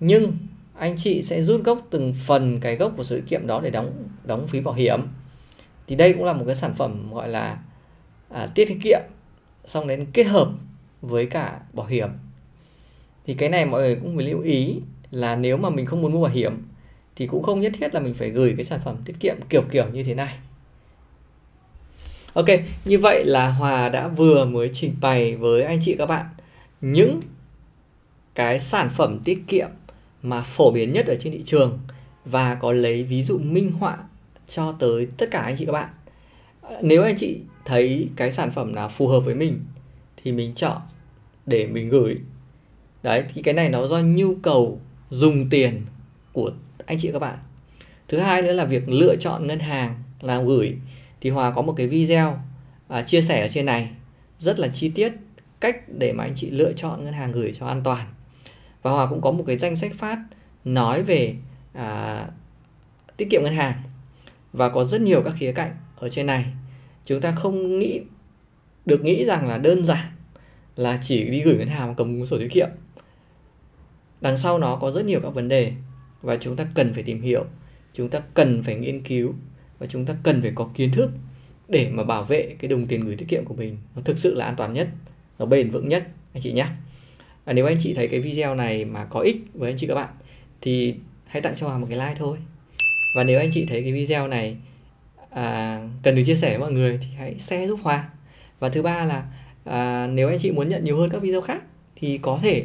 nhưng 0.00 0.32
anh 0.78 0.94
chị 0.96 1.22
sẽ 1.22 1.42
rút 1.42 1.64
gốc 1.64 1.86
từng 1.90 2.14
phần 2.26 2.60
cái 2.60 2.76
gốc 2.76 2.92
của 2.96 3.04
sự 3.04 3.16
kiện 3.16 3.26
kiệm 3.26 3.46
đó 3.46 3.60
để 3.60 3.70
đóng 3.70 3.92
đóng 4.24 4.46
phí 4.48 4.60
bảo 4.60 4.74
hiểm 4.74 5.00
thì 5.88 5.96
đây 5.96 6.12
cũng 6.12 6.24
là 6.24 6.32
một 6.32 6.44
cái 6.46 6.54
sản 6.54 6.74
phẩm 6.74 7.12
gọi 7.14 7.28
là 7.28 7.58
à, 8.28 8.48
tiết 8.54 8.78
kiệm 8.82 9.00
xong 9.64 9.86
đến 9.86 10.06
kết 10.12 10.24
hợp 10.24 10.48
với 11.02 11.26
cả 11.26 11.60
bảo 11.72 11.86
hiểm. 11.86 12.08
Thì 13.26 13.34
cái 13.34 13.48
này 13.48 13.66
mọi 13.66 13.80
người 13.80 13.94
cũng 13.94 14.16
phải 14.16 14.26
lưu 14.26 14.40
ý 14.40 14.80
là 15.10 15.36
nếu 15.36 15.56
mà 15.56 15.70
mình 15.70 15.86
không 15.86 16.02
muốn 16.02 16.12
mua 16.12 16.22
bảo 16.22 16.32
hiểm 16.32 16.68
thì 17.16 17.26
cũng 17.26 17.42
không 17.42 17.60
nhất 17.60 17.72
thiết 17.78 17.94
là 17.94 18.00
mình 18.00 18.14
phải 18.14 18.30
gửi 18.30 18.54
cái 18.56 18.64
sản 18.64 18.80
phẩm 18.84 18.96
tiết 19.04 19.14
kiệm 19.20 19.36
kiểu 19.48 19.62
kiểu 19.70 19.84
như 19.92 20.02
thế 20.02 20.14
này. 20.14 20.34
Ok, 22.32 22.46
như 22.84 22.98
vậy 22.98 23.24
là 23.26 23.50
Hòa 23.50 23.88
đã 23.88 24.08
vừa 24.08 24.44
mới 24.44 24.70
trình 24.72 24.94
bày 25.00 25.36
với 25.36 25.62
anh 25.62 25.78
chị 25.82 25.94
các 25.98 26.06
bạn 26.06 26.26
những 26.80 27.20
cái 28.34 28.60
sản 28.60 28.90
phẩm 28.90 29.20
tiết 29.24 29.42
kiệm 29.46 29.68
mà 30.22 30.40
phổ 30.40 30.70
biến 30.70 30.92
nhất 30.92 31.06
ở 31.06 31.16
trên 31.20 31.32
thị 31.32 31.42
trường 31.44 31.78
và 32.24 32.54
có 32.54 32.72
lấy 32.72 33.02
ví 33.02 33.22
dụ 33.22 33.38
minh 33.38 33.72
họa 33.72 33.98
cho 34.48 34.72
tới 34.72 35.08
tất 35.16 35.30
cả 35.30 35.40
anh 35.40 35.56
chị 35.56 35.66
các 35.66 35.72
bạn. 35.72 35.88
Nếu 36.82 37.02
anh 37.02 37.14
chị 37.16 37.40
thấy 37.64 38.08
cái 38.16 38.30
sản 38.30 38.50
phẩm 38.50 38.74
nào 38.74 38.88
phù 38.88 39.08
hợp 39.08 39.20
với 39.20 39.34
mình 39.34 39.60
thì 40.16 40.32
mình 40.32 40.54
chọn 40.54 40.80
để 41.46 41.66
mình 41.66 41.88
gửi. 41.88 42.16
Đấy, 43.02 43.24
thì 43.34 43.42
cái 43.42 43.54
này 43.54 43.68
nó 43.68 43.86
do 43.86 43.98
nhu 43.98 44.34
cầu 44.34 44.80
dùng 45.10 45.48
tiền 45.50 45.82
của 46.32 46.50
anh 46.86 46.98
chị 46.98 47.10
các 47.12 47.18
bạn. 47.18 47.38
Thứ 48.08 48.18
hai 48.18 48.42
nữa 48.42 48.52
là 48.52 48.64
việc 48.64 48.88
lựa 48.88 49.16
chọn 49.16 49.46
ngân 49.46 49.58
hàng 49.58 50.02
làm 50.20 50.46
gửi 50.46 50.76
thì 51.20 51.30
Hòa 51.30 51.50
có 51.50 51.62
một 51.62 51.72
cái 51.76 51.86
video 51.86 52.38
à, 52.88 53.02
chia 53.02 53.22
sẻ 53.22 53.40
ở 53.40 53.48
trên 53.48 53.66
này 53.66 53.90
rất 54.38 54.58
là 54.58 54.68
chi 54.68 54.88
tiết 54.88 55.12
cách 55.60 55.76
để 55.98 56.12
mà 56.12 56.24
anh 56.24 56.34
chị 56.34 56.50
lựa 56.50 56.72
chọn 56.72 57.04
ngân 57.04 57.12
hàng 57.12 57.32
gửi 57.32 57.52
cho 57.58 57.66
an 57.66 57.80
toàn 57.84 58.06
và 58.82 58.90
Hòa 58.90 59.06
cũng 59.06 59.20
có 59.20 59.30
một 59.30 59.44
cái 59.46 59.56
danh 59.56 59.76
sách 59.76 59.92
phát 59.94 60.18
nói 60.64 61.02
về 61.02 61.34
à, 61.72 62.26
tiết 63.16 63.30
kiệm 63.30 63.42
ngân 63.42 63.54
hàng 63.54 63.82
và 64.52 64.68
có 64.68 64.84
rất 64.84 65.00
nhiều 65.00 65.22
các 65.22 65.34
khía 65.38 65.52
cạnh 65.52 65.76
ở 65.96 66.08
trên 66.08 66.26
này. 66.26 66.44
Chúng 67.04 67.20
ta 67.20 67.32
không 67.32 67.78
nghĩ, 67.78 68.00
được 68.86 69.04
nghĩ 69.04 69.24
rằng 69.24 69.48
là 69.48 69.58
đơn 69.58 69.84
giản 69.84 70.06
là 70.76 70.98
chỉ 71.02 71.24
đi 71.24 71.40
gửi 71.40 71.56
ngân 71.56 71.68
hàng 71.68 71.88
và 71.88 71.94
cầm 71.96 72.26
sổ 72.26 72.38
tiết 72.38 72.48
kiệm. 72.52 72.68
Đằng 74.20 74.36
sau 74.38 74.58
nó 74.58 74.76
có 74.76 74.90
rất 74.90 75.04
nhiều 75.04 75.20
các 75.22 75.30
vấn 75.30 75.48
đề 75.48 75.72
và 76.22 76.36
chúng 76.36 76.56
ta 76.56 76.66
cần 76.74 76.94
phải 76.94 77.02
tìm 77.02 77.22
hiểu, 77.22 77.44
chúng 77.92 78.08
ta 78.08 78.20
cần 78.34 78.62
phải 78.62 78.74
nghiên 78.74 79.00
cứu 79.00 79.34
và 79.78 79.86
chúng 79.86 80.06
ta 80.06 80.14
cần 80.22 80.42
phải 80.42 80.52
có 80.54 80.70
kiến 80.74 80.90
thức 80.92 81.10
để 81.68 81.90
mà 81.90 82.04
bảo 82.04 82.24
vệ 82.24 82.56
cái 82.58 82.68
đồng 82.68 82.86
tiền 82.86 83.04
gửi 83.04 83.16
tiết 83.16 83.28
kiệm 83.28 83.44
của 83.44 83.54
mình 83.54 83.78
nó 83.96 84.02
thực 84.04 84.18
sự 84.18 84.34
là 84.34 84.44
an 84.44 84.54
toàn 84.56 84.72
nhất, 84.72 84.88
nó 85.38 85.46
bền 85.46 85.70
vững 85.70 85.88
nhất, 85.88 86.06
anh 86.32 86.42
chị 86.42 86.52
nhé. 86.52 86.66
Và 87.44 87.52
nếu 87.52 87.66
anh 87.66 87.76
chị 87.80 87.94
thấy 87.94 88.08
cái 88.08 88.20
video 88.20 88.54
này 88.54 88.84
mà 88.84 89.04
có 89.04 89.20
ích 89.20 89.36
với 89.54 89.70
anh 89.70 89.76
chị 89.76 89.86
các 89.86 89.94
bạn 89.94 90.08
thì 90.60 90.94
hãy 91.26 91.42
tặng 91.42 91.54
cho 91.56 91.68
Hòa 91.68 91.78
một 91.78 91.86
cái 91.90 91.98
like 91.98 92.14
thôi 92.14 92.38
và 93.14 93.24
nếu 93.24 93.38
anh 93.38 93.50
chị 93.50 93.66
thấy 93.66 93.82
cái 93.82 93.92
video 93.92 94.28
này 94.28 94.56
à, 95.30 95.80
cần 96.02 96.14
được 96.14 96.22
chia 96.26 96.36
sẻ 96.36 96.48
với 96.48 96.58
mọi 96.58 96.72
người 96.72 96.98
thì 97.02 97.08
hãy 97.16 97.38
share 97.38 97.66
giúp 97.66 97.80
Hòa. 97.82 98.08
Và 98.58 98.68
thứ 98.68 98.82
ba 98.82 99.04
là 99.04 99.24
à, 99.64 100.06
nếu 100.06 100.28
anh 100.28 100.38
chị 100.38 100.50
muốn 100.50 100.68
nhận 100.68 100.84
nhiều 100.84 100.98
hơn 100.98 101.10
các 101.10 101.22
video 101.22 101.40
khác 101.40 101.62
thì 101.96 102.18
có 102.18 102.38
thể 102.42 102.64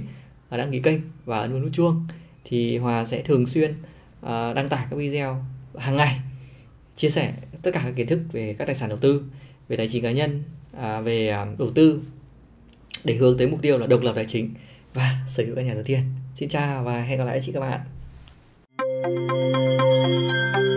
à, 0.49 0.57
đăng 0.57 0.71
ký 0.71 0.79
kênh 0.79 0.99
và 1.25 1.39
ấn 1.39 1.51
vào 1.51 1.61
nút 1.61 1.71
chuông 1.73 2.07
thì 2.45 2.77
Hòa 2.77 3.05
sẽ 3.05 3.21
thường 3.21 3.45
xuyên 3.45 3.73
à, 4.21 4.53
đăng 4.53 4.69
tải 4.69 4.85
các 4.89 4.95
video 4.95 5.45
hàng 5.77 5.95
ngày 5.95 6.19
chia 6.95 7.09
sẻ 7.09 7.33
tất 7.61 7.71
cả 7.73 7.81
các 7.85 7.93
kiến 7.95 8.07
thức 8.07 8.19
về 8.31 8.55
các 8.59 8.65
tài 8.65 8.75
sản 8.75 8.89
đầu 8.89 8.97
tư 8.97 9.23
về 9.67 9.77
tài 9.77 9.87
chính 9.87 10.03
cá 10.03 10.11
nhân 10.11 10.43
à, 10.77 11.01
về 11.01 11.29
à, 11.29 11.45
đầu 11.59 11.71
tư 11.71 12.01
để 13.03 13.15
hướng 13.15 13.37
tới 13.37 13.47
mục 13.47 13.61
tiêu 13.61 13.77
là 13.77 13.87
độc 13.87 14.01
lập 14.01 14.13
tài 14.15 14.25
chính 14.25 14.53
và 14.93 15.15
sở 15.27 15.43
hữu 15.43 15.55
căn 15.55 15.67
nhà 15.67 15.73
đầu 15.73 15.83
tiên. 15.83 15.99
Xin 16.35 16.49
chào 16.49 16.83
và 16.83 17.01
hẹn 17.01 17.17
gặp 17.17 17.25
lại 17.25 17.33
anh 17.33 17.43
chị 17.45 17.51
các 17.51 17.59
bạn. 17.59 17.79
Música 19.05 20.72